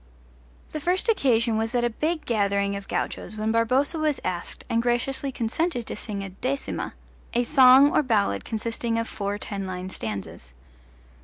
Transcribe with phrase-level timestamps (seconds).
[0.71, 4.81] The first occasion was at a big gathering of gauchos when Barboza was asked and
[4.81, 6.95] graciously consented to sing a decima
[7.35, 10.55] a song or ballad consisting of four ten line stanzas.